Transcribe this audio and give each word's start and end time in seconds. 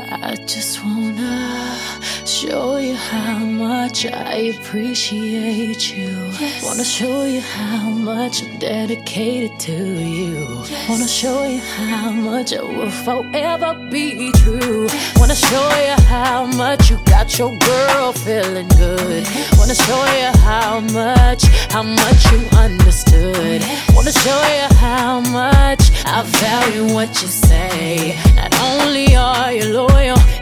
I 0.00 0.36
just 0.46 0.84
wanna 0.84 1.76
show 2.24 2.76
you 2.76 2.94
how 2.94 3.38
much 3.38 4.06
I 4.06 4.54
appreciate 4.54 5.96
you. 5.96 6.14
Yes. 6.38 6.62
Wanna 6.64 6.84
show 6.84 7.24
you 7.24 7.40
how 7.40 7.90
much 7.90 8.42
I'm 8.42 8.58
dedicated 8.58 9.58
to 9.60 9.72
you. 9.72 10.62
Yes. 10.68 10.88
Wanna 10.88 11.08
show 11.08 11.44
you 11.46 11.60
how 11.60 12.10
much 12.10 12.52
I 12.52 12.62
will 12.62 12.90
forever 12.90 13.74
be 13.90 14.30
true. 14.42 14.88
Wanna 15.16 15.34
show 15.34 15.68
you 15.86 15.96
how 16.06 16.46
much 16.46 16.90
you 16.90 16.98
got 17.06 17.36
your 17.38 17.56
girl 17.58 18.12
feeling 18.12 18.68
good. 18.68 19.26
Wanna 19.58 19.74
show 19.74 20.04
you 20.22 20.30
how 20.48 20.80
much, 20.80 21.42
how 21.72 21.82
much 21.82 22.20
you 22.32 22.40
understood. 22.56 23.62
Wanna 23.94 24.12
show 24.12 24.40
you 24.58 24.68
how 24.76 25.20
much 25.20 25.90
I 26.04 26.22
value 26.22 26.94
what 26.94 27.10
you 27.20 27.28
say. 27.28 28.16
Not 28.36 28.54
only 28.60 29.16
are 29.16 29.52
you 29.52 29.64
loyal, 29.72 29.87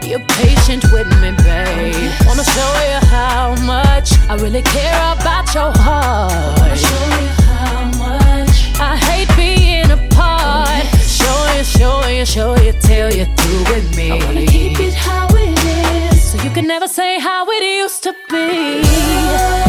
you're 0.07 0.25
patient 0.27 0.83
with 0.91 1.07
me, 1.21 1.31
babe. 1.43 2.11
Wanna 2.25 2.43
show 2.43 2.73
you 2.91 2.99
how 3.07 3.55
much 3.65 4.13
I 4.29 4.35
really 4.35 4.61
care 4.61 4.95
about 5.13 5.53
your 5.53 5.71
heart. 5.75 6.59
Wanna 6.59 6.77
show 6.77 7.05
you 7.21 7.27
how 7.51 7.83
much 7.99 8.79
I 8.79 8.95
hate 8.95 9.29
being 9.35 9.91
apart. 9.91 10.85
Show 11.03 11.39
you, 11.57 11.63
show 11.63 12.07
you, 12.07 12.25
show 12.25 12.55
you 12.57 12.73
till 12.81 13.11
you're 13.11 13.33
through 13.37 13.63
with 13.73 13.97
me. 13.97 14.11
I 14.11 14.25
wanna 14.25 14.45
keep 14.45 14.79
it 14.79 14.93
how 14.93 15.27
it 15.31 16.11
is. 16.11 16.31
So 16.31 16.41
you 16.43 16.49
can 16.49 16.67
never 16.67 16.87
say 16.87 17.19
how 17.19 17.45
it 17.49 17.63
used 17.63 18.03
to 18.03 18.13
be. 18.29 19.66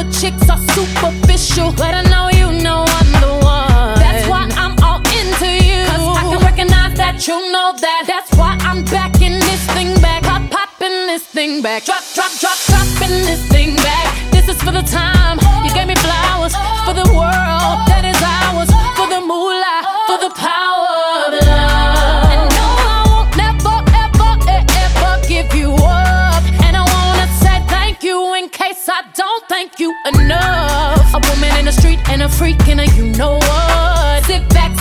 Other 0.00 0.10
chicks 0.12 0.48
are 0.48 0.58
superficial, 0.74 1.72
but 1.72 1.94
I 1.94 2.02
know 2.02 2.28
you 2.30 2.62
know 2.62 2.84
I'm 2.86 3.12
the 3.20 3.34
one. 3.44 3.98
That's 3.98 4.26
why 4.28 4.48
I'm 4.56 4.74
all 4.82 4.98
into 4.98 5.48
you. 5.48 5.84
Cause 5.90 6.16
I 6.16 6.22
can 6.30 6.40
recognize 6.40 6.96
that 6.96 7.26
you 7.26 7.36
know 7.52 7.72
that. 7.76 8.04
That's 8.06 8.30
why 8.36 8.56
I'm 8.60 8.84
backing 8.84 9.38
this 9.40 9.62
thing 9.74 10.00
back. 10.00 10.22
Pop, 10.22 10.50
popping 10.50 11.06
this 11.06 11.24
thing 11.24 11.62
back. 11.62 11.84
Drop, 11.84 12.02
drop, 12.14 12.32
drop, 12.40 12.56
dropping 12.66 13.16
this 13.28 13.44
thing 13.48 13.76
back. 13.76 14.30
This 14.30 14.48
is 14.48 14.62
for 14.62 14.72
the 14.72 14.82
time 14.82 15.38
you 15.64 15.72
gave 15.74 15.88
me 15.88 15.96
flowers. 15.96 16.54
For 16.86 16.94
the 16.94 17.08
world 17.12 17.78
that 17.90 18.04
is 18.04 18.20
ours. 18.22 18.69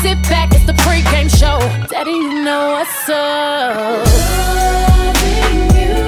Sit 0.09 0.21
back, 0.23 0.51
it's 0.55 0.65
the 0.65 0.73
pregame 0.73 1.29
show. 1.29 1.59
Daddy, 1.87 2.09
you 2.13 2.43
know 2.43 2.71
what's 2.71 3.09
up. 3.09 4.07
Loving 4.57 5.69
you 5.77 6.01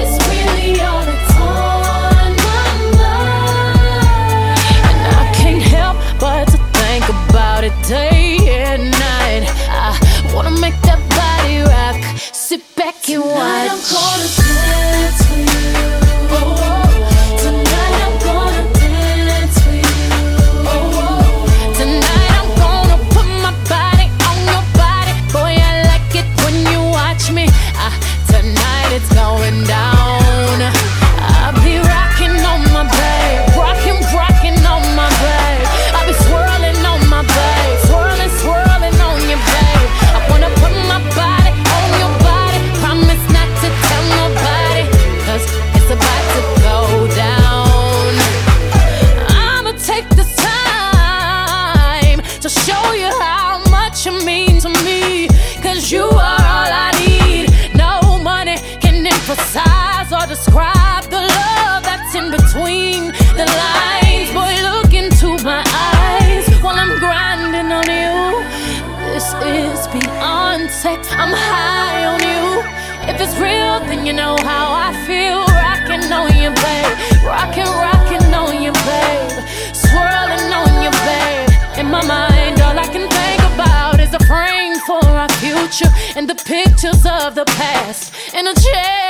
is 0.00 0.12
really 0.30 0.80
all 0.80 1.04
that's 1.04 1.34
on 1.36 2.32
my 2.48 2.72
mind. 2.96 4.60
And 4.88 4.98
I 5.14 5.30
can't 5.34 5.60
help 5.60 5.98
but 6.18 6.46
to 6.46 6.58
think 6.80 7.04
about 7.10 7.64
it 7.64 7.74
day 7.86 8.38
and 8.64 8.90
night. 8.90 9.44
I 9.68 10.32
wanna 10.34 10.52
make 10.58 10.80
that 10.88 11.00
body 11.20 11.58
rock. 11.68 12.00
Sit 12.32 12.62
back 12.76 12.94
and 13.10 13.22
Tonight 13.22 13.68
I'm 13.72 13.76
watch. 13.76 13.92
gonna 13.92 14.55
the 63.36 63.44
lines. 63.44 64.32
Boy, 64.32 64.52
look 64.64 64.92
into 64.92 65.36
my 65.44 65.60
eyes 65.60 66.48
while 66.64 66.76
I'm 66.76 66.98
grinding 66.98 67.70
on 67.70 67.84
you. 67.84 68.16
This 69.12 69.28
is 69.44 69.86
beyond 69.92 70.70
sex. 70.70 71.08
I'm 71.12 71.32
high 71.32 72.04
on 72.12 72.20
you. 72.24 72.44
If 73.10 73.20
it's 73.20 73.36
real, 73.36 73.80
then 73.88 74.06
you 74.06 74.12
know 74.12 74.36
how 74.40 74.66
I 74.72 74.90
feel. 75.06 75.44
Rocking 75.64 76.10
on 76.10 76.32
you, 76.40 76.50
babe. 76.64 76.96
Rocking, 77.24 77.70
rocking 77.86 78.26
on 78.34 78.62
you, 78.64 78.72
babe. 78.88 79.36
Swirling 79.84 80.48
on 80.60 80.72
you, 80.82 80.90
babe. 81.04 81.50
In 81.78 81.86
my 81.90 82.04
mind, 82.04 82.60
all 82.62 82.78
I 82.78 82.88
can 82.88 83.06
think 83.08 83.40
about 83.54 84.00
is 84.00 84.12
a 84.14 84.22
frame 84.24 84.76
for 84.88 85.04
our 85.04 85.28
future 85.44 85.92
and 86.16 86.28
the 86.28 86.34
pictures 86.34 87.04
of 87.04 87.34
the 87.34 87.44
past. 87.60 88.14
In 88.34 88.46
a 88.46 88.54
chair 88.54 89.06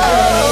baby. 0.00 0.43